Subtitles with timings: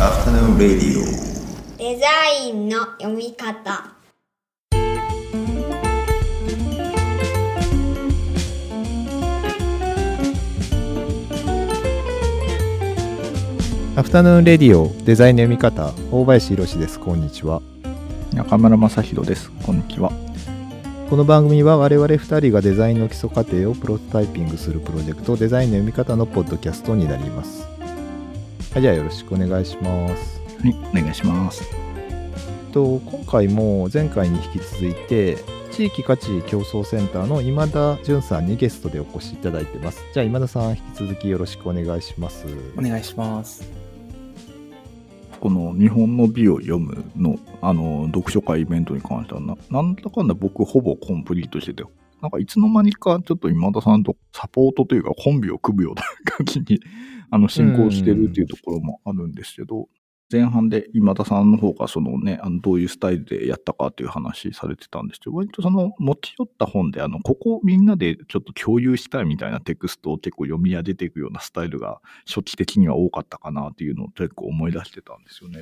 [0.00, 1.04] Afternoon Radio.
[1.78, 2.06] デザ
[2.44, 3.94] インの読み方。
[13.96, 15.92] アフタヌーンレディオデザインの読み方。
[16.10, 16.98] 大林博です。
[16.98, 17.62] こんにちは。
[18.32, 19.52] 中村正弘です。
[19.64, 20.10] こんにちは。
[21.08, 27.73] この番組は我々2人がデザインの基礎過程をプロトタイピングするプロジェクトデザインの読み方のポッドキャストになります
[28.74, 31.62] はいじゃあよろしくお願いしますはい、お願いします。
[32.72, 35.36] と今回も前回に引き続いて
[35.70, 43.62] 地域価値競争センターの今田淳さんにゲストでお越しいただいてますじゃあ今田さん引き続きよろしくお願いしますお願いします。
[45.38, 51.84] この日本の美を読むの、あの、読書会イベントに関してはな、なんだかんだ僕ほぼコンプリートしてて、
[52.24, 56.80] なんかいつの間にかちょっと今田さんとサポートというかコンビを組むような感じに、
[57.30, 59.90] あの、進行してるっていうところもあるんですけど、
[60.32, 75.60] 前半で今田さんの方がそのね、あのどういうスタイルでやったかという話されてたんですけど、割とその持ち寄った本で、あの、ここみんなでちょっと共有したいみたいなテクストを結構読み上げていくようなスタイルが初期的には多かったかなっていうのを結構思い出してたんですよね。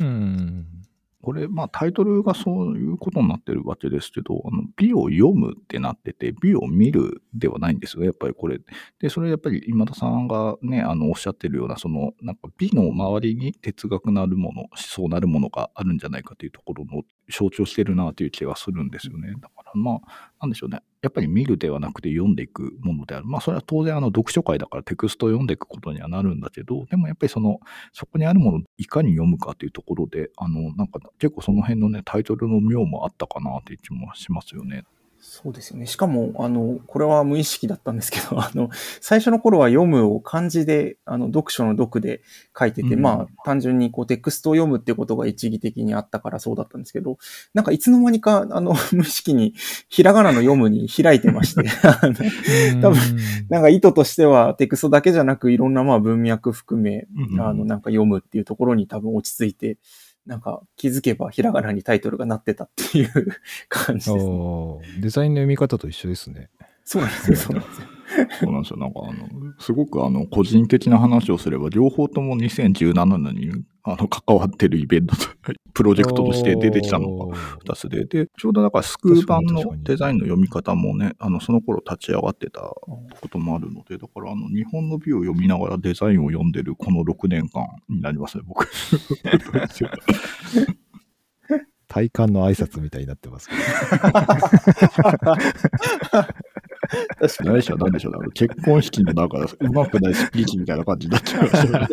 [1.23, 8.59] これ、まあタイトルがそういうことになってるわけですけど、あの美を読むってなってて、美を見るではないんですよ、やっぱりこれ。
[8.99, 19.33] で、それやっぱり今田さんがね、あのおっしゃってるような、その、なんか美の周りに哲学なるもの、思想なるものがあるんじゃないかというところの象徴してるなという気がするんですよね。
[19.41, 20.81] だからまあ、なんでしょうね。
[21.03, 23.27] やっぱり見るではなくて読んでいくものである。
[23.27, 27.59] まあそれは当然あの読書会だからテクストを読んでいくことにはなるんだけど、でもやっぱりその、
[27.93, 34.85] そこにあるものをいかに読むかというところで、あの、なんか結構その辺のね、タイトルの妙もあったかなっていう気もしますよね。
[35.25, 35.87] そうですよね。
[35.87, 38.71] しかも、あの、これは無意識だったんですけど、 あの、
[39.01, 42.23] 最初の頃は読むを漢字で、あの、読書の読で
[42.59, 43.03] 書いてて、うん。
[43.03, 47.19] まあ、単純にこう、テクストを読むってことが一義的にあったからそうだったんですけど、
[47.55, 49.55] なんかいつの間にか、あの、 無意識に、
[49.89, 52.99] ひらがなの読むに開いてまして、 あの多分
[53.49, 57.41] なんか意図としてはテクストだけじゃなくいろんなまあ文脈含め、うん。
[57.41, 59.79] あのなんか読むっていうところに多分落ち着いて、
[60.27, 63.11] なんか気づけばひらがなにタイトルがなってたっていう
[63.69, 64.79] 感じです、ね。
[65.01, 66.51] デザインの読み方と一緒ですね
[66.85, 67.87] そうなんですよ、そうなんですよ。
[68.41, 68.77] そうなんですよ。
[68.77, 75.29] なんかあの、すごくあの、個人的な話をすれば、両方とも2017年に、あの、関わってるイベントと、
[75.75, 79.85] プロジェクトとして出てきたのが2つで、で、ちょうどだからスクー版の確かに確かに。
[79.85, 88.69] デザインの読み方もね、あの、その頃立ち上がってたこともあるので、だからあの、日本の美を読みながらデザインを読んでるこの6年間になりますね、僕。
[91.89, 93.51] 体感の挨拶みたいになってます。
[97.39, 101.89] けど何でしょう、何でしょう、結婚式のなんか、うまくないスピーチみたいな感じになっちゃいましたね。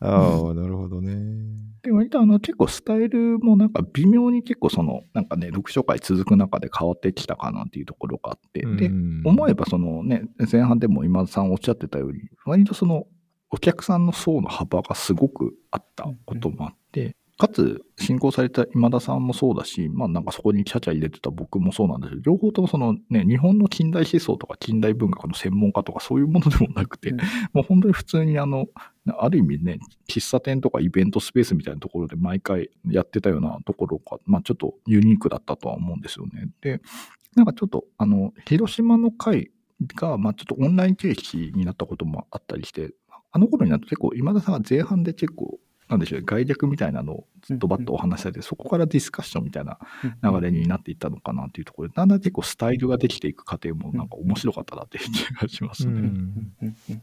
[0.00, 1.14] ああなるほどね。
[1.82, 9.22] で、割とあの結構スタイルもなんか微妙に結構その、なんかね、読書会続く中で変わってきたかなっていうところがあって、でう、ん。
[9.24, 13.06] 思えばそのね、前半でも今田さんおっしゃってたように、割とその
[13.50, 27.18] お客さんの層の幅がすごくあったこともあって、かつ進行された今田さんもそうだし、まあなんかそこにちゃちゃ入れてた僕もそうなんですけど、両方ともそのね、日本の近代思想とか近代文学の専門家とかそういうものでもなくて、うん。
[27.52, 28.66] もう本当に普通にあの、
[29.18, 29.78] ある意味ね、
[30.08, 36.48] 喫茶店とかイベントスペースみたいなところで毎回やってたようなところが、まあちょっとユニークだったとは思うんですよね。
[36.60, 36.80] で、
[37.34, 39.50] なんかちょっと、あの、広島の会
[39.94, 42.94] が、まあちょっとオンライン形式になったこともあったりして、
[43.30, 49.78] あの頃になると結構今田さんが前半で結構、なんでしょう、概略みたいなのをずっとバッとお話しされて、そこからディスカッションみたいな
[50.22, 55.92] 流れになっていったのかなっていうところで、だんだん結構スタイルができていく過程もなんか面白かったなっていう気がしますね。
[55.92, 56.04] うんうん
[56.62, 57.02] うんうん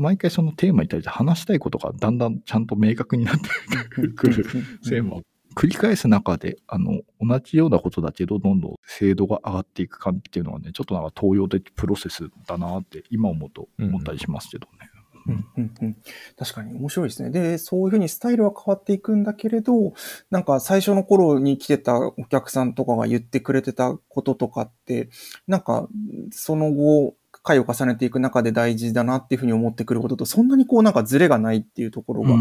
[0.00, 4.46] 毎回そのテーマに対して話したいことがだんだんちゃんと明確になってくる
[4.82, 5.22] せいも
[5.54, 14.90] 繰り返す中で、あの、同じようなことだけど、どんどん精度が上がっていく感じっていうのはね、ちょっとなんか東洋的プロセスだなって今思うと思ったりしますけどね。
[15.26, 15.96] うんうんうん
[16.36, 17.30] 確かに面白いですね。
[17.30, 19.92] で、そういうふうにスタイルは変わっていくんだけれど、
[20.30, 25.10] なんか最初の頃に来てたお客さんとかが言ってくれてたこととかって、
[25.46, 25.88] なんか
[26.30, 32.34] その後、回を重ねていく中で大事だなっていうふうに思ってくることと、そんなにこうなんかズレがないっていうところが、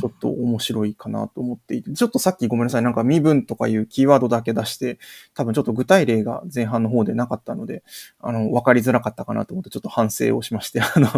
[0.00, 4.98] ちょっと面白いかなと思っていて、ちょっとさっきごめんなさい、なんか身分とかいうキーワードだけ出して、
[5.34, 7.82] 多分ちょっと具体例が前半の方でなかったので、
[8.20, 11.10] あの、わかりづらかったかなと思ってちょっと反省をしまして、 あの。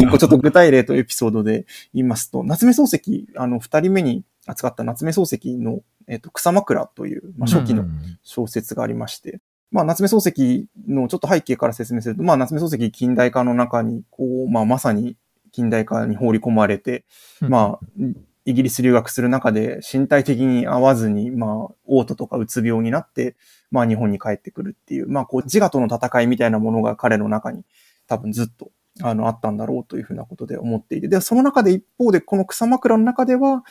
[0.00, 8.18] 一個ちょっと具体例とエピソードで言いますと、夏目漱石、あの、二人目に扱った夏目漱石の、えっ、と、草枕という、まあ、初期のうん。
[8.22, 9.40] 小説がありまして、
[9.70, 15.16] まあ、夏目漱石のちょっと背景から説明すると、まあ、夏目漱石近代化の中に、こう、まあ、まさに
[15.52, 17.04] 近代化に放り込まれて、
[17.40, 17.86] まあ、
[18.44, 23.36] イギリス留学する中で身体的に合わずに、まあ、嘔吐とかうつ病になって、
[23.72, 27.64] まあ、日本に帰ってくるっていう、まあ、こう、自我との戦いみたいなものが彼の中に
[28.06, 28.70] 多分ずっと、
[29.02, 33.64] あの、あったんだろうというふうなことで思っていて、で、その中で一方で、この草枕の中では、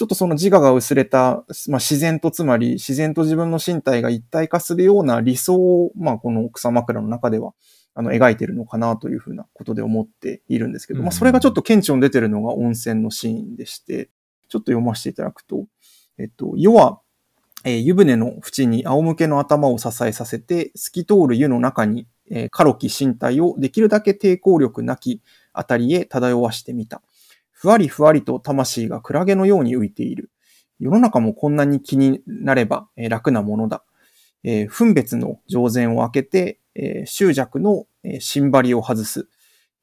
[0.00, 7.52] ちょっとその自我が薄れた、まあ、自然とつまり、自然と自分の身体が一体化するような理想を、まあ、この草枕の中では、
[7.92, 14.08] あの、描いてるのかなというふうなことで思っているんですけど、まあ、それがちょっと顕著に出てるのが温泉のシーンでして、
[14.48, 15.66] ちょっと読ませていただくと、
[16.16, 17.00] えっと、世は、
[17.64, 25.20] えー湯船の縁に仰向けの頭を支えさせて、透き通る湯の中に、えー軽き身体をできるだけ抵抗力なき
[25.52, 27.02] あたりへ漂わしてみた。
[27.60, 30.30] ふわりふわりと魂がクラゲのように浮いている。
[30.78, 33.84] 世の中もこんなに気になれば、楽なものだ。
[34.44, 39.28] えー分別の上善を開けて、えー執着の、えー芯張りを外す。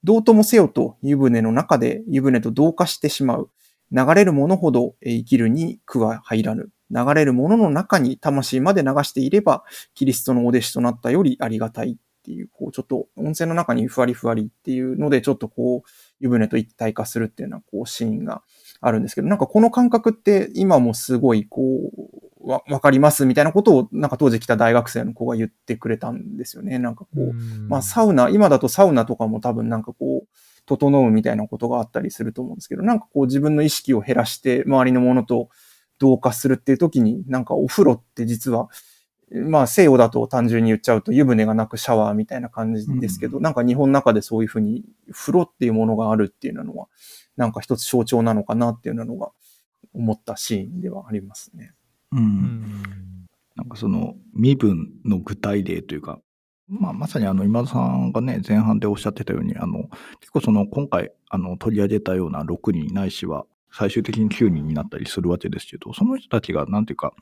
[0.03, 3.51] どうともせよと湯船の中で湯船と同化してしまう。
[3.91, 6.71] 流れるものほど生きるに苦は入らぬ。
[6.89, 9.63] 流れるものの中に魂まで流していれば、
[9.93, 18.41] キリストのお弟子となったよりありがたいっていう、こう、ちょっと温泉の中にふわりふわりっていうので、ちょっとこう、湯船と一体化するっていうような、こう、シーンが
[18.81, 26.79] あるんですけど、なんかこの感覚って今もすごい、こう、わ、わかりますみたいなことを、なんか当時来た大学生の子が言ってくれたんですよね。
[26.79, 27.33] なんかこう、
[27.67, 30.27] まあサウナ、今だとサウナとかも多分なんかこう、
[30.65, 35.49] 整うみたいなことがあったりすると思うんですけど、なんかこう自分の意識を減らして周りのものと
[35.97, 38.69] 同化するっていう時に、なんかお風呂って実は、
[39.31, 46.87] まあ西洋だと単純に言っちゃうと湯船がなくシャワーみたいな感じですけど、なんか日本の中でそういうふうに風呂っていうものがあるっていうのは、
[47.35, 49.31] なんか一つ象徴なのかなっていうのが
[49.93, 51.73] 思ったシーンではありますね。
[52.13, 52.17] う。
[52.17, 52.83] うんん
[53.55, 56.19] なんかその身分の具体例というか、
[56.69, 59.89] まあ、まさにあの今田さんがね前半でおっしゃってたようにあの
[60.19, 67.13] 結構その今回あの取り上げたような6人ないしは最終的に9人になったりするわけですけどその人たちがなんていうか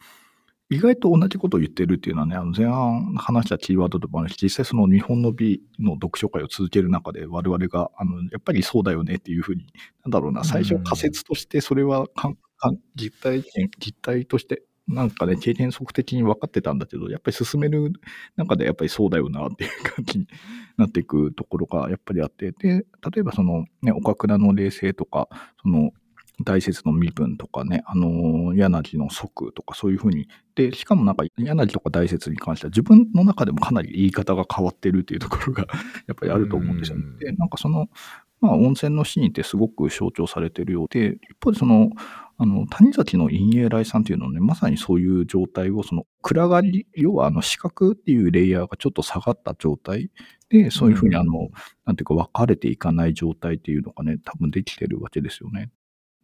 [0.69, 9.67] 意外と同じことを言ってるっていうのはね、あの前半話したキーワードでもあるし、実際その日本の美の読書会を続ける中で我々が、あの、やっぱりそうだよねっていうふうに、
[10.03, 17.93] なんだろうな、最初仮説としてそれはかんかん実体験、実態として、なんかね、経験則的に分かってたんだけど、やっぱり進める
[18.35, 20.27] 中でやっぱりそうだよなっていう感じに
[20.77, 25.27] なっていくところがやっぱりあって、で、例えばそのね、岡倉の冷静とか、
[25.61, 25.91] その
[26.43, 30.27] 大説の身分とかね、あのー柳の即とかそういうふうに。
[30.55, 35.67] で、しかもなんか柳とか大説に関しては自分の中でもかなり言い方が変わってるっていうところが
[36.07, 37.03] やっぱりあると思うんですよね。
[37.05, 37.89] うんで、なんかその、
[38.41, 41.91] まあ温泉のシーンってすごく象徴されてるようで、一方でその、
[42.37, 50.11] あの、谷崎の陰影来さんっていうのはね、まさにそういう状態を、その、暗がり、要はあの、視覚っていうレイヤーがちょっと下がった状態
[50.49, 51.49] で、そういうふうにあの、
[51.85, 55.71] なんていうか分かれていかない状態っていうのがね、多分できてるわけですよね。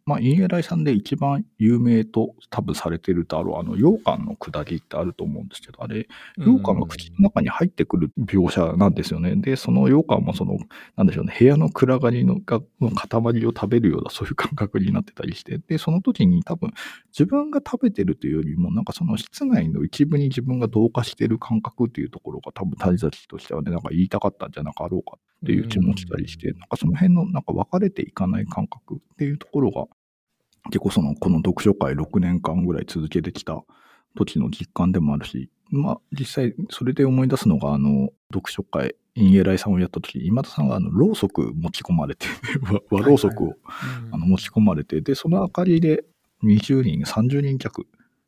[0.05, 6.07] まあ、陰影来さんで一番有名と多分されてるだろう、あの、羊羹の下りってあると思うんですけど、あれ、
[6.37, 9.35] 羊羹が口の中に入ってくる描写なんですよね。
[9.35, 10.57] で、その羊羹もその、
[10.95, 16.71] なんでしょうね、部屋の暗がりのがの塊を食べるようなそういう感覚になってたりして、で、その時に多分
[17.11, 29.85] 自分が食べてるというよりも、なんかその室内の一部に自分が同化してる感覚っていうところが多分谷崎としてはね、なんか言いたかったんじゃなかろうかっていう気もしたりして、なんかその辺のなんか分かれていかない感覚っていうところが、
[30.65, 33.63] 結構その、この読書会6年間ぐらい続けてきた
[34.15, 42.27] 時の実感でもあるし、まあ実際それで思い出すのが、あの、読書会、陰影来さんをやった時、今田さんがあの、ろうそく持ち込まれて、
[42.91, 43.55] 和 和ろうそくを
[44.11, 46.05] あの持ち込まれて、で、その明かりで
[46.43, 47.85] 20人、30人弱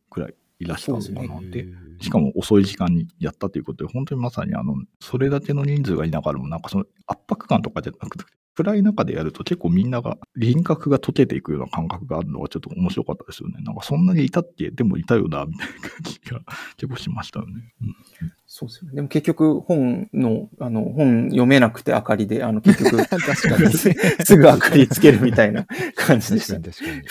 [0.10, 1.68] くらいいらっしたのかなで、
[2.02, 13.56] しかも遅い時間にやったということで、本当にまさにあの、それだけの人数がいながらも、なんかその圧迫感とかじゃなくて、暗い中でやると結構みんなが輪郭が溶けていくような感覚があるのがちょっと面白かったですよね。
[13.64, 16.42] なんかそんなにいたっけでもいたよな、みたいな感じが
[16.78, 17.74] 結構しましたよね。
[17.82, 17.96] うん
[18.56, 18.96] そうですよね。
[18.98, 23.74] でも結局本の、あの、本読めなくて明かりで、あの、結局、 確かに。
[23.74, 27.02] すぐ明かりつけるみたいな感じでした確かに。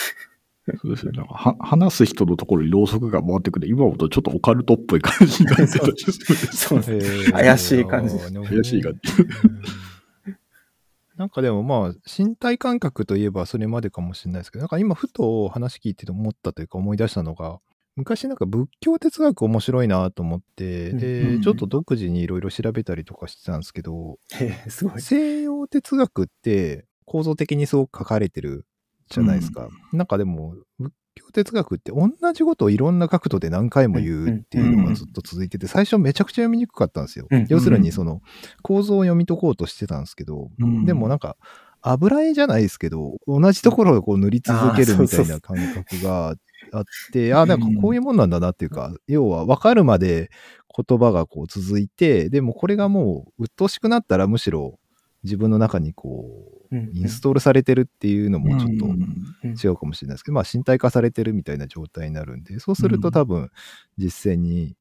[0.81, 1.12] そうですね。
[1.12, 3.69] なんかは話す人のところにろうそくが回ってくる。
[3.69, 5.87] 今ほどちょっとオカルトっぽい感じになってた
[6.52, 6.92] そうです。
[6.92, 9.23] えー怪しい感じ怪しい感じ。
[9.23, 9.28] うん
[11.16, 17.61] なんかでもまあ、身体感覚といえばそれまでかもしれないですけど、なんか今ふと話聞いてて思ったというか思い出したのが、
[17.97, 25.02] 昔なんか仏教哲学面白いなと思って、うんで、うんちょっと独自にいろいろ調べたりとかしてたんですけど、へえすごい。
[25.02, 28.64] 西洋哲学って構造的にすごく書かれてる
[29.12, 29.69] じゃないですか。
[29.92, 37.26] なんかでも、仏教哲学って同じことをいろんな角度で何回も言うっていうのがずっと続いてて、最初めちゃくちゃ読みにくかったんですよ。
[37.31, 38.23] うん要するにその
[38.62, 41.37] 構造を読み解こうとしてたんですけど、うんでもなんか、
[41.83, 46.28] 油絵じゃないですけど、同じところをこう塗り続けるみたいな感覚が
[46.73, 50.31] あって、あなんかこういうもんなんだなっていうか、要は分かるまで
[50.88, 54.78] 言葉がこう続いて、でもこれがもう鬱陶しくなったらむしろ
[55.25, 59.57] 自分の中にこう、うんインストールされてるっていうのもちょっとうん。
[59.62, 63.50] 違うかもしれないですけど、まあ身体化されてるみたいな状態になるんで、そうすると多分
[63.99, 64.75] 実践に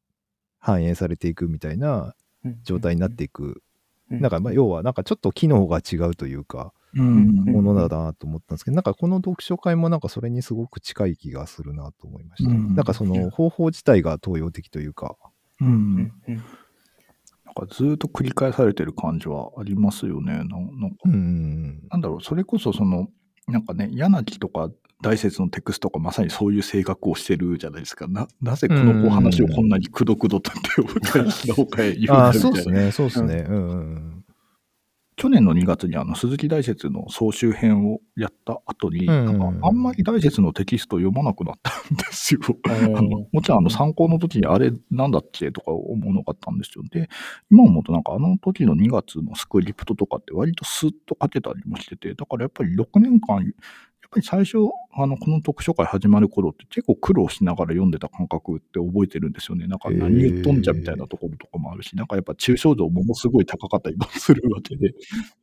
[0.59, 2.15] 反映されていくみたいな
[2.63, 3.61] 状態になっていく。
[4.09, 7.25] なんかまあ要はなんかちょっと機能が違うというか、うん。
[7.45, 12.49] ものだなと思ったんですけど、なんかこの読書会もなんかそれにすごく近い気がするなと思いました。
[12.49, 12.75] うん。
[12.75, 15.17] なんかその方法自体が東洋的というか、
[15.59, 16.11] うん
[17.55, 20.33] なんかずーっと繰り返されてる感じはありますよね。
[20.33, 21.87] ななんかうん。
[21.89, 23.07] なんだろう、それこそその、
[23.47, 24.69] なんかね、柳とか
[25.01, 28.07] 大説のテクストがまさにそういう性格をしてるじゃないですか。
[28.07, 32.33] な、なぜこのうんこう話をこんなにくどくどとって思ったりしなおかえ言うみたいな。
[32.33, 33.45] そうですね、そうですね。
[33.49, 34.25] うんうん
[35.21, 42.39] 去年の2月にあの鈴木大説の総集編をやった後に、うんなんかあんまり大説のテキストを読まなくなったんですよ。
[43.31, 46.83] もちろんあの参考の時にあれなんだっけとか思うのがあったんですよ。
[46.89, 47.07] で、
[47.51, 53.45] 今思うとなんかあの時の2月のスクリプトとかって割とスッと書けたりもしてて、だからやっぱり6年間、
[54.11, 54.57] ぱり最初、
[54.93, 59.67] あの、この読書会始まる頃って結構苦労しながら読んでた感覚って覚えてるんですよね。
[59.67, 64.93] なんか何言っとんじゃみたいなところとかもあるし、なんかやっぱ抽象度ものすごい高かったりもするわけで。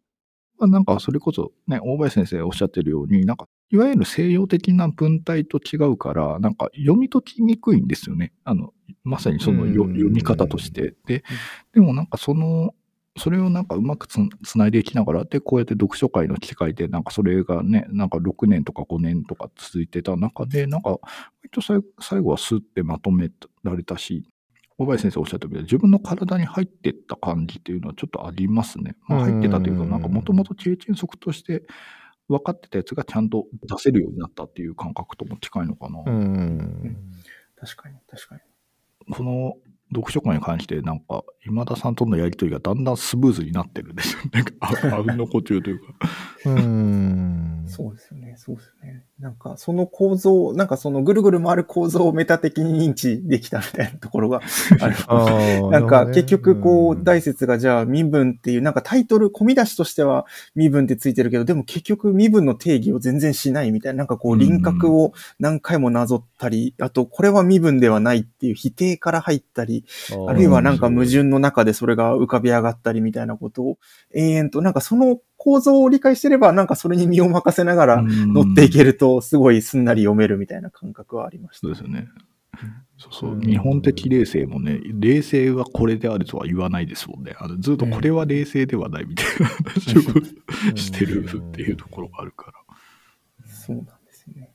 [0.61, 8.33] まあ、なんかそれこそね、大林先生おっしゃってるように、なんかいわゆる西洋的な文体と違うから、なんか読み解きにくいんですよね。
[8.45, 10.95] あの、まさにその読み方として。
[11.07, 11.23] で、
[11.73, 12.75] でもなんかその、
[13.19, 21.01] それをなんかうまくつつないでいきながら、で、こうやって読書会の機会で、なんかそれがね、なんか6年とか5年とか続いてた中で、なんか、割
[21.51, 23.31] と最最後はスッてまとめ
[23.63, 24.25] られたし、
[24.79, 28.97] 大林先生おっしゃったように、自分の体に入ってった感じっていうのはちょっとありますね。
[29.09, 31.65] まあ、入ってたというか、うんなんかもともと経験則として
[32.29, 36.01] 分かってたやつがちゃんと出せるようになったっていう感覚とも近いのかな。
[36.07, 36.15] うん。
[36.15, 36.97] うん。
[37.57, 38.41] 確かに、確かに。
[39.11, 39.55] この
[39.95, 44.21] 読書会に関して、なんか、今田さんとのやりとりがだんだんスムーズになってるんですよ。
[44.33, 46.09] なんか、ああうんの呼吸というか。
[46.45, 47.65] うん。
[47.69, 49.05] そうですよね、そうですよね。
[49.21, 54.41] なんか、その構造、なんかそのぐるぐる回る構造をメタ的に認知できたみたいなところが
[54.81, 54.97] ある。
[55.07, 69.85] あーなんか、結局、こう、うん大説がじゃあ、身分っていう、なんかタイトル、込み出しとしては身分ってついてるけど、でも結局身分の定義を全然しないみたいな、なんかこう、うん輪郭を何回もなぞったり、あと、これは身分ではないっていう否定から入ったり、
[70.29, 73.79] あるいはなんか矛盾の中でそれが浮かび上がったりみたいなことを、
[74.15, 81.61] 永遠と、なんかその構造を理解してれば、なんかそれに身を任せながら乗っていけると、すごいすんなり読めるみたいな感覚はありました。
[81.61, 82.09] そうですよね。
[82.99, 87.37] そうそううん日本的冷静もね、冷静はこれであるとは言わないですもんね。
[87.39, 92.53] あのずっとこれは冷静ではないみたいな話をしてるっていうところがあるから。
[93.47, 94.51] そうなんですよね。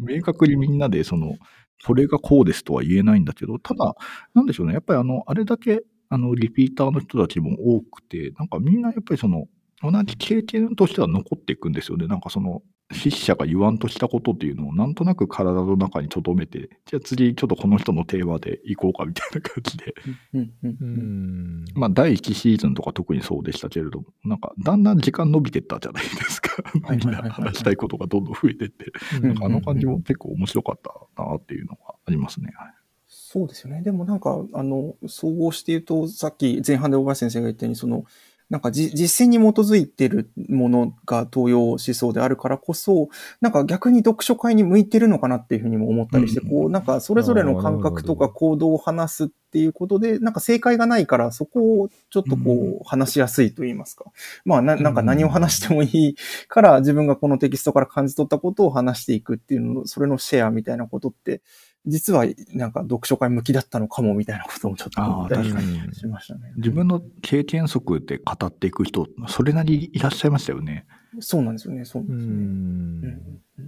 [0.00, 1.36] 明確にみんなで、その、
[1.84, 3.94] これがこうですとは言えないんだけど、ただ、
[4.34, 4.72] なんでしょうね。
[4.72, 9.48] やっぱりあの、あれだけ、あの、リピーターの人たちも多くて、なんかみんなやっぱりその、
[9.82, 12.06] 同じ経験としては残っていくんですよね。
[12.06, 12.62] なんかその、
[12.92, 19.94] 筆者が言わんとしたことっていうのをなんとなく体の中に留めて、じゃあ次ちょっとこの人のテーマで行こうかみたいな感じで。
[20.34, 21.64] うんうんううんん。
[21.74, 26.62] まあ第1シーズンとか特にそうでしたけれども、なんかだんだん時間伸びてったじゃないですか。
[26.84, 28.92] はいみんな話したいことがどんどん増えてって。
[29.16, 30.80] うんなんかあの感じも結構面白かっ
[31.16, 32.52] たなっていうのがありますね。
[32.54, 32.74] はい
[33.14, 33.82] そうですよね。
[33.82, 38.04] でもなんか、あの、総合して言うと、さっき前半で小林先生が言ったように、その、
[38.52, 43.08] なんかじ実践に基づいてるものが東洋思想であるからこそ、
[43.40, 54.04] なんか逆に読書会に向いてるのかなっていうふうにも思ったりして、うんこう、なんかそれぞれの感覚とか行動を話すっていうことで、なんか正解がないから、そこをちょっとこう、話しやすいと言いますか。
[54.44, 56.16] まあな、なんか何を話してもいい
[56.46, 61.40] から、自分がこのテキストから感じ取ったことを話していくっていうの、それのシェアみたいなことって、
[61.86, 65.48] 実はなんか読書会向きだったのかもみたいなこともちょっと思ったり
[65.92, 66.52] しましたね。
[66.56, 70.86] 自分の経験則で語っていく人、それなりいらっしゃいましたよね。
[71.20, 73.22] そうなんですよね、そうなんうですよね。
[73.58, 73.62] う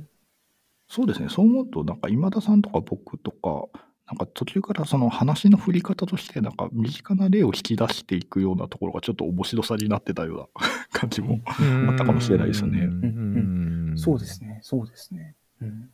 [0.87, 1.29] そうですね。
[1.29, 3.67] そう思うと、なんか今田さんとか僕とか、
[4.07, 11.41] なんか途中からその話の振り方として、なんか身近な例を引き出していくようなところがちょっと面白さになってたような感じも。
[11.47, 15.35] あったかもしれないですよねうんそうですね、そうですね。
[15.61, 15.91] うん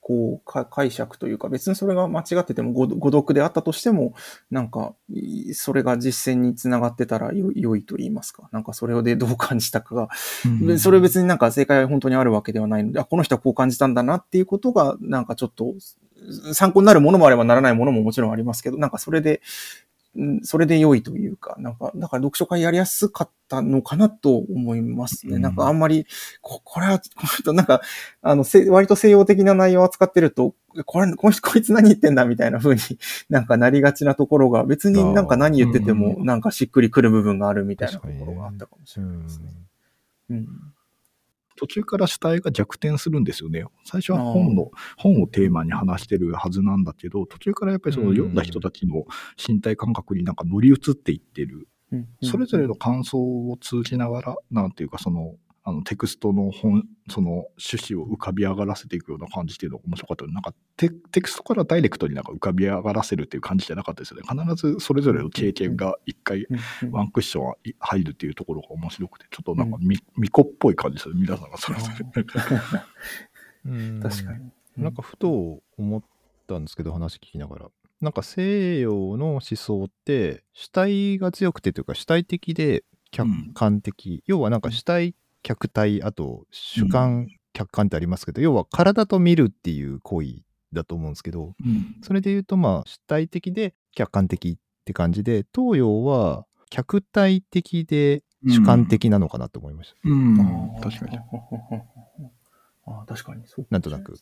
[0.00, 4.14] こうか、解釈というか、別にそれが間違ってても誤誤読であったとしても、
[4.50, 8.48] なんか、いそれが実践につながってたらよ良いと言いますか。
[8.52, 10.08] なんかそれでどう感じたかが、
[10.62, 15.74] うんそれ別になんか正解は本当にあるわけではないので、あ、この人はこう感じたんだなっていうことが、なんかちょっと
[16.52, 19.89] 参考になるものもあればならないものももちろんありますけど、なんかそれで、うん
[20.42, 25.36] それで良いというか、なんか、だから読書会やりやすかったのかなと思いますね。
[25.36, 26.06] うんなんかあんまり、
[26.40, 27.80] ここれは、この人なんか、
[28.20, 32.80] あの、せ割と西洋的な内容を扱ってると、これ、この人こいつ何言ってんだみたいな風に
[33.30, 39.44] なんかなりがちなところが、別になんか何言ってても、うなんかしっくりくる部分があるみたいなところがあったかもしうれないですね。
[40.30, 40.48] んうん。
[41.60, 43.66] 途中から主体が逆転するんですよね。
[43.84, 49.04] 最初は本の、本をテーマに話してるはずなんだけど、途中からやっぱりそのうん読んだ人たちの
[49.36, 51.68] 身体感覚になんか乗り移っていってる。
[51.92, 64.22] うんそれぞれの感想を通じながら、なんていうかその、あのテクストの本、その趣旨を浮かび上がらせていくような感じっていうのが面白かったよなんかテテクストからダイレクトになんか浮かび上がらせるっていう感じじゃなかったですよね。
[64.26, 72.24] 必ずそれぞれの経験が一回うんうんワンクッションはい入るっていうところが面白くて、ちょっとなんかみ、みこっぽい感じですよね、皆さんがそれぞれ。
[73.66, 74.50] うん確かに。
[74.76, 76.02] なんかふと思っ
[76.46, 77.70] たんですけど、話聞きながら。
[78.00, 90.42] なんか西洋の思想って主体が強くてというか主体的で客観的、要はなんか主体客体あと主観、客観ってありますけど要は体と見るっていう行為
[90.72, 101.18] だと思うんですけどうんそれで言うとまあ主体的で客観的って感じで東洋は客体的で主観的なのかなと思いました、うんあー確かに。。
[102.86, 103.66] あー確かにそう。
[103.70, 104.14] なんとなく。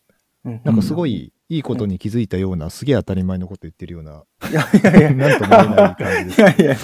[0.44, 0.60] うん。
[0.64, 1.32] なんかすごい。
[1.50, 5.11] いいいことに気づいたような、すげえ当たり前のこと言ってるような、いやいやいや。
[5.14, 6.76] なんとも言えない感じですいやい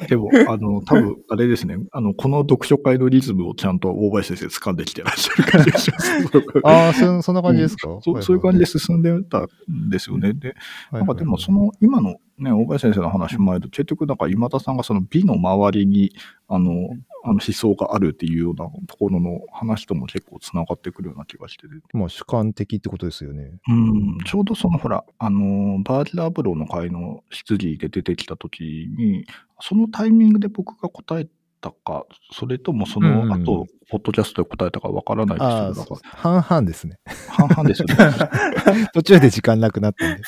[0.00, 0.06] や。
[0.08, 6.12] でも、あの、多分あれですね、あの、この読書会のリズムをちゃんと大林先生掴んできてらっしゃる感じがします。
[6.64, 10.32] ああ、そそんな感じですか、そうそういう感じで進んでたんですよね。
[10.32, 10.54] で、
[10.90, 16.12] はないんかでもその今のね、大林先生の話もあると、結局なんか今田さんがその美の周りに、
[16.48, 16.90] あの、
[17.24, 21.74] あの思想があるっていうようなところの話とも結構つながってくるような気がしてて。
[21.92, 23.52] まあ主観的ってことですよね。
[23.68, 29.26] うん、ちょうどそのほら、あの、バージラブローの会の質疑で出てきたときに、
[29.60, 31.26] そのタイミングで僕が答え
[31.60, 36.98] たか、それともそのうん後、ポッドキャストで答えたかわからないですけど、半々ですね。
[37.28, 37.94] 半々ですよね。
[38.92, 40.22] 途中で時間なくなったんで。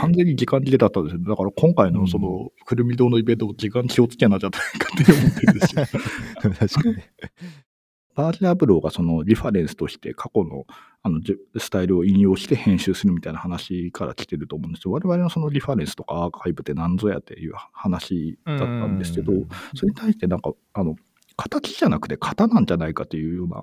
[0.00, 1.22] 完全に時間切れだったんですよ。
[1.22, 5.86] だから今回のその、くるみ堂のイベントも時間気をつけなきゃと勝手に思ってるんですよ。
[6.58, 6.96] 確かに。
[8.18, 10.66] バージラブローがそのリファレンスとして過去の
[11.04, 11.20] あの
[11.56, 14.90] スタイルを引用して編集するみたいな話から来てると思うんですよ。
[14.92, 19.32] 我々のそのリファレンスとかアーカイブって何ぞやっていう話だったんですけど、
[19.76, 20.96] それに対してなんか、あの、
[21.36, 23.62] 形じゃなくて型なんじゃないかというような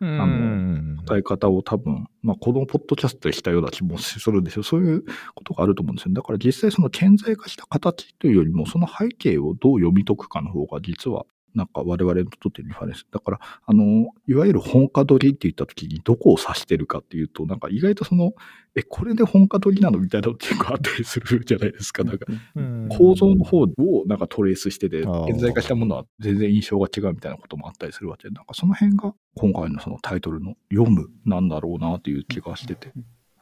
[0.00, 4.64] うん、あのうん答え方を多分、まあ、このポッドキャストでしたような気もするんですよ。
[4.64, 5.04] そういう
[5.36, 6.14] ことがあると思うんですよ。
[6.14, 13.06] だから実際その顕在化した形というよりも、その背景をどう読み解くかの方が実は、なんか我々にとってリファレンス。
[13.10, 18.32] だから、あの、いわゆる本家取りって言った時にどこを指してるかっていうと、なんか意外とその、
[18.74, 22.04] え、これで本家取りなのみたいなの結構あったりするじゃないですか。
[22.04, 22.88] なんかうん。
[22.90, 23.68] 構造の方を
[24.06, 28.28] なんかトレースしてて、顕在化したものは全然印象が違うみたいなこともあったりするわけ。
[28.28, 32.92] で、なんかその辺が今回のそのタイトルの読むなんだろうなっていう気がしてて、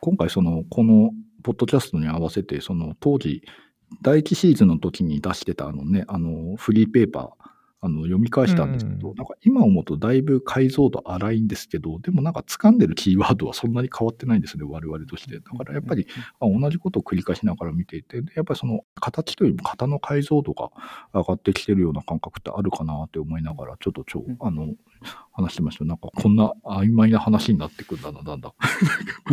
[0.01, 3.43] 今回その、このポッドキャストに合わせて、その当時、
[4.03, 7.31] 第一シーズンの時に出してたあのね、あの、フリーペーパー、
[7.83, 15.37] あの、読み返したんですけど、うんなんか今思うとだいぶ解像度荒いんですけど、でもなんか掴んでるキーワードはそんなに変わってないんですね、我々として。
[15.37, 16.07] だからやっぱり、
[16.41, 20.71] まあ同じことを繰り返しながら見ていて、でやっぱりその形というよりも型の解像度が
[21.15, 24.75] 上がってきてるような感覚ってあるかなって思いながら、ちょっとちょうん、あの、
[25.33, 25.85] 話してました。
[25.85, 28.53] なんかこんな曖昧な話になってくんだな、だんだん。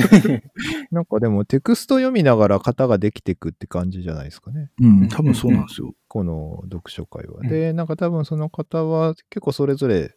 [0.91, 4.71] なんかでもテクスト読みながら型ができていくって感じじゃないですかね。
[4.81, 5.93] うん、多分そうなんですよ。
[6.07, 7.39] この読書会は。
[7.41, 10.15] うんで、なんか多分その方は結構それぞれ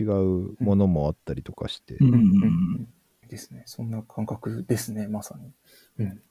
[0.00, 1.96] 違うものもあったりとかして。
[2.00, 2.88] うん
[3.28, 3.62] ですね。
[3.66, 5.52] そんな感覚ですね、まさに。
[5.98, 6.22] うん。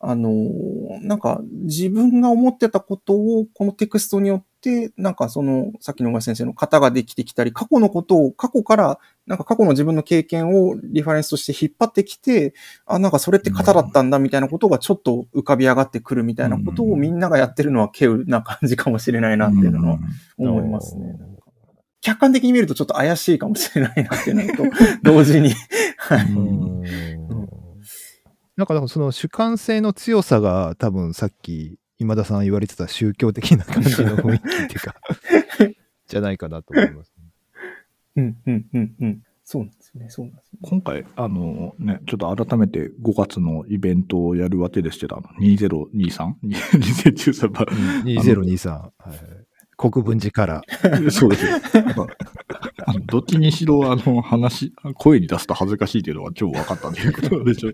[0.00, 4.47] あのーなんか自分が思ってたことをこのテクストによって、
[4.96, 19.98] なんかその、さっきの小林先生の型ができてきたり、過去のことを、過去から、なんか過去の自分の経験をリファレンスとして引っ張ってきて、あ、なんかそれって型だったんだみたいなことがちょっと浮かび上がってくるみたいなことをみんながやってるのは稀有な感じかもしれないなっていうのは
[20.38, 21.16] 思いますね。
[22.00, 25.52] 客観的に見るとちょっと怪しいかもしれないなっていうのと、同時に。
[25.96, 26.32] はい。
[26.32, 26.82] うん
[28.58, 34.94] なんかその主観性の強さが多分さっき今田さん言われてた宗教的な感じの雰囲気っていうか
[36.06, 37.12] じゃないかなと思います、
[38.16, 39.22] うん、うん、うん、うん。
[39.50, 40.68] そうなんですよね、そうなんですよね。
[40.68, 47.64] 今回、あのね、ちょっと改めて5月のイベントをやるわけですけど、あの 2023?2013 番。
[48.04, 49.18] 2023、はいはい、
[49.78, 50.60] 国分寺から
[51.10, 51.52] そうですよ。
[53.06, 57.72] どっちにしろ、あの、話、声に出すと恥ずかしいっていうのが超分かったということでしょう。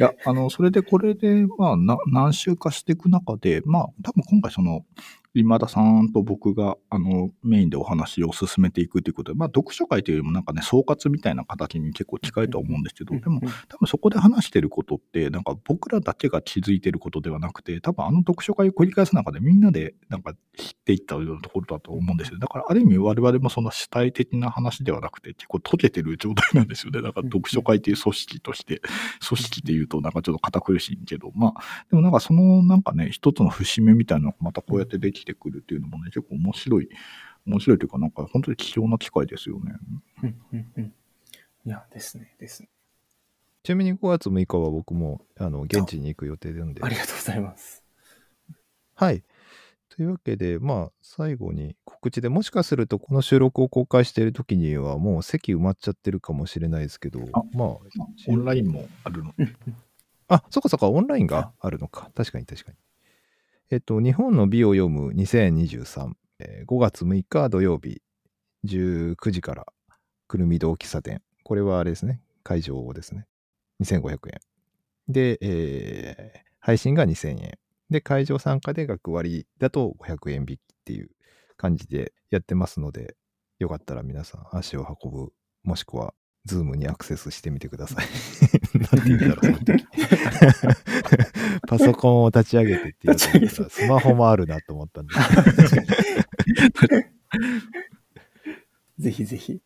[0.00, 4.86] いや、あの、それでこれで、まあ、な何周かしていく中で、まあ、多分今回その、
[5.34, 22.38] 今田さんと僕が、あの、メインでお話を進めていくということで、まあ、読書会というよりもなんかね、総括みたいな形に結構近いとは思うんですけど、でも、多分そこで話してることって、なんか僕らだけが気づいてることではなくて、多分あの読書会を繰り返す中でみんなでなんか知っていったようなところだと思うんですよ。
[22.38, 27.02] だからある意味我々もその主体的な話ではなくて、結構解けてる状態なんですよね。
[27.02, 28.80] だから読書会っていう組織として、
[29.26, 36.88] 組織っていうとなんかちょっと堅苦しいけど、まあ、でもなんかそのなんかね、一つの節目みたいなのがまたこうやってできてくるっていうのもね、結構面白い、
[37.46, 39.74] 面白いというかなんか本当に貴重な機会ですよね。
[40.22, 40.94] うんうんうん
[41.66, 42.70] いや、ですね、ですね。
[43.62, 46.88] ちなみに5月6日は僕もあの現地に行く予定なんであ。
[46.88, 47.84] りがとうございます。
[48.94, 49.22] はい。
[49.90, 57.68] というわけで、まあ、最後に告知で、もしかするとこの収録を公開している時にはもう席埋まっちゃってるかもしれないですけど、あまあ、
[58.28, 59.54] オンラインもあるので。
[60.28, 62.10] あ、そっかそっか、オンラインがあるのか。
[62.14, 62.78] 確かに確かに。
[63.70, 68.02] えっと、日本の美を読む2023、えー5月6日土曜日、
[68.64, 69.66] 19時から、
[70.26, 71.22] くるみ堂喫茶店。
[71.44, 73.26] これはあれですね、会場ですね。
[73.80, 74.40] 2500円。
[75.08, 77.58] で、えー配信が2000円。
[77.88, 81.08] で、会場参加で学割だと500円引きっていう
[81.56, 83.16] 感じでやってますので、
[83.60, 86.12] よかったら皆さん足を運ぶ、もしくは、
[86.44, 88.06] ズームにアクセスしてみてください。
[88.78, 89.84] なんて言うんだろう、その時
[91.66, 93.18] パソコンを立ち上げてって言う
[93.48, 95.14] スマホもあるなと思ったんで。
[98.98, 99.60] ぜひぜひ。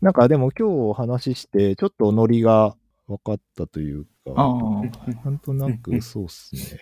[0.00, 2.76] なんかでも今日お話しして、ちょっとノリが
[3.08, 4.54] 分かったというか、あ
[5.24, 6.80] なんとなくそうっすね。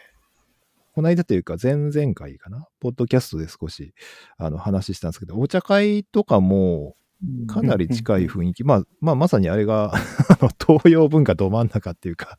[0.94, 3.94] この間というか前々回かな、ポッドキャストで少し
[4.38, 6.96] あの話したんですけど、お茶会とかも
[7.46, 9.92] かなり近い雰囲気、まあ、まあまさにあれが
[10.66, 12.38] 東洋文化ど真ん中っていうか、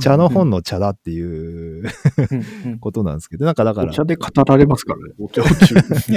[0.00, 5.14] 茶の本の茶だっていううんうんことなんですけど、なんかだからお、茶で語られますからね。
[5.18, 5.74] お茶を中。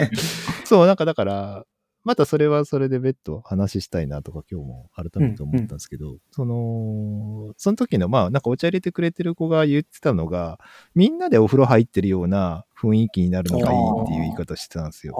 [0.65, 1.65] そう、なんかだから、
[2.05, 10.59] またそれはそれで別途話したいなとか今日も改めて思ったんですけど、その、その時のまあなんかお茶入れてくれてる子が言ってたのが、
[10.95, 15.13] みんなでお風呂入ってるような雰囲気になるのがいいっていう言い方してたんですよ。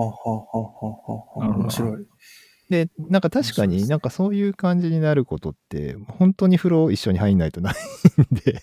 [1.36, 2.08] 面白い。
[2.70, 8.62] で、なんか確かになんかそういう感じになることって、本当に風呂一緒に入んないとないんで、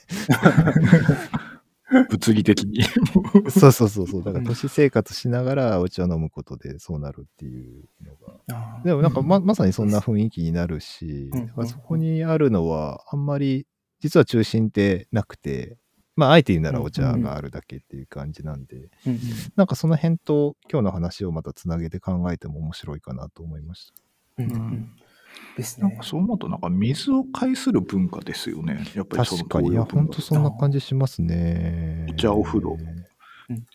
[2.11, 2.83] 物理的に。
[3.51, 8.83] そうそうそうそう、だから都市生活しながらお茶飲むことでそうなるっていうのが。
[8.85, 11.67] でもなんかままさにそんな雰囲気になるし、うん。
[11.67, 13.67] そこにあるのはあんまり
[14.01, 15.79] 実は中心ってなくて、
[16.17, 18.77] まああえて言うならお茶があるだけっていう感じなんで、
[19.07, 19.21] うんうん
[19.55, 24.43] なんかその辺と今日の話をまたつなげて考えても面白いかなと思いました。
[24.43, 24.91] うんうん
[25.57, 26.03] ですねなんか。
[26.03, 28.85] そう思うと、なんか水を介する文化ですよね。
[28.95, 32.07] やっぱりその確かに、いや、東洋文化ほんとそんな感じしますね。
[32.11, 33.07] お茶お風呂うん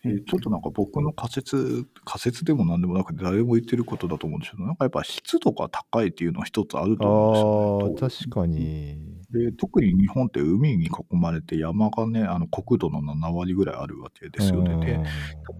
[0.04, 8.06] えーちょっとなんか僕の仮説、仮説でも何でもなくて誰も言ってることだと思うんですけど、なんかやっぱ湿度が高いっていうのは一つあるあと思うんですよね。
[8.06, 9.11] あ、確かに。
[9.32, 14.84] で特に日本って海に囲まれて山がね、あの国土の7割ぐらいあるわけですよね。
[14.84, 15.00] で、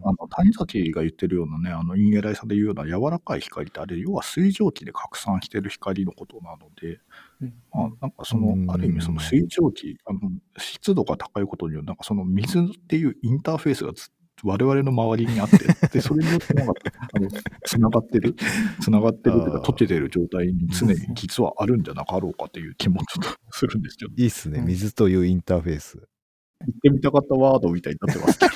[0.05, 7.01] あの谷崎が言ってるようなね、あのインゲライさんで言うような柔らかい光って、あれ、要は水蒸気で拡散してる光のことなので、
[7.41, 7.55] うん。
[7.73, 10.21] まあ、なんかそうんの、ある意味その水蒸気、あの
[10.59, 14.11] 湿度が高いことによって、なんかその水っていうインターフェースがず
[14.42, 16.74] 我々の周りにあって、で、それによってなんか、
[17.14, 17.28] あの、
[17.64, 18.35] つながってる、
[18.81, 24.59] つながってるというか、溶けてる状態に常に実はあるんじゃなかろうかっていう気もちょっとするんですけど、いいっすね。
[24.61, 25.98] うん水というインターフェース。
[26.66, 28.38] 言ってみたかったワードみたいになってます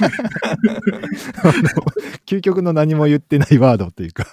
[2.26, 4.26] 究極の何も言ってないワードというか。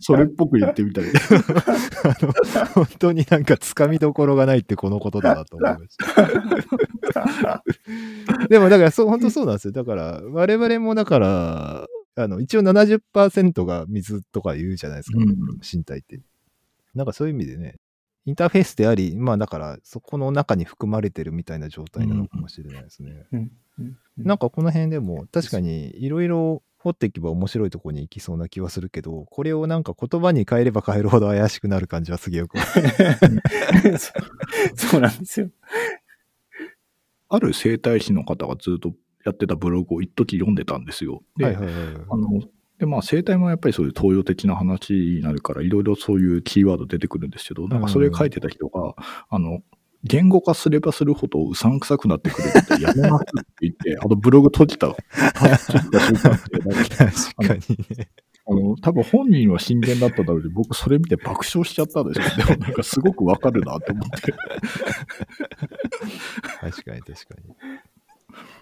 [0.00, 1.04] それっぽく言ってみたい。
[2.74, 5.96] 本当になんかつかみどころがないってこのことだなと思いまし
[7.12, 7.62] た。
[8.48, 9.72] でもだからそう、本当そうなんですよ。
[9.72, 15.26] だから我々もだから、あの一応70%が水とか言うじゃないですか、うん
[15.62, 16.20] 身体って。
[16.94, 17.76] なんかそういう意味でね、
[18.24, 23.26] インターフェースであり、まあだからそこの中に含まれてるみたいな状態なのかもしれないですね。
[23.32, 32.58] うんうんなんかこの辺でも確かにいろいろ掘っていけば面白いところに行きそうな気はするけど、これをなんか言葉に変えれば変えるほど怪しくなる感じはすげえよく。
[32.60, 33.98] そう
[34.76, 35.50] そうなんですよ。
[37.28, 38.92] ある生態師の方がずっと
[39.24, 41.22] やってたブログを一時読んでたんですよ。
[41.36, 41.74] で、はいはいはい。
[42.10, 42.42] あの、
[42.82, 48.96] で、まあ、生態もやっぱりそういう東洋的な話になるから、いろいろそういうキーワード出てくるんですけど、なんかそれ書いてた人が、
[49.30, 49.60] あの、
[50.02, 58.08] 言語化すればするほどうさんくさくなってくるってやめますって言って、 あのブログ閉じた、閉じた瞬間って、なんか確かにね。
[58.44, 62.46] あの、多分本人は真剣だっただろうに、僕それ見て爆笑しちゃったんですよ。
[62.46, 64.32] でもなんかすごくわかるなって思って。
[66.60, 67.54] 確かに確かに。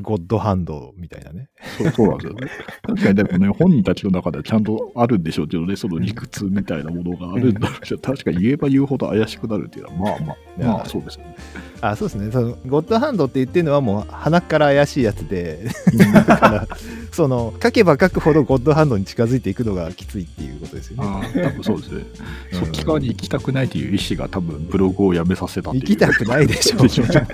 [0.01, 1.49] ゴッドハンドみたいなね。
[1.79, 2.51] そうそうなんですよね。
[2.83, 10.37] 確かにでもね、本人たちの中ではちゃんとあるんでしょうけどね、その理屈みたいなものがあるんだろうけど、 確かに言えば言うほど怪しくなるっていうのは、まあまあ、
[10.79, 11.37] まあそうですよね。
[11.81, 12.31] あ、そうですね。
[12.31, 15.67] そのゴッドハンドって言ってるのはもう鼻から怪しいやつで、
[16.13, 16.69] だから、
[17.13, 21.09] その、書けば書くほどゴッドハンドに近づいていくのがきついっていうことですよね。
[21.09, 22.05] ああ、多分そうですね。
[22.53, 25.83] うんそっち側に行きたくないという意思が多分ブログをやめさせたっていう。
[25.83, 27.27] 行きたくないでしょでしょうね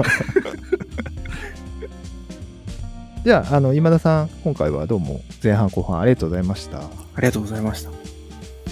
[3.26, 6.78] じゃあ、あの、今田さん、今回はどうも前半後半ありがとうございました。
[6.78, 6.82] あ
[7.16, 7.90] りがとうございました。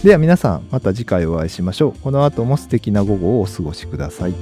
[0.04, 1.94] では皆さん、また次回お会いしましょう。
[2.00, 4.34] この後も素敵な午後をお過ごしください。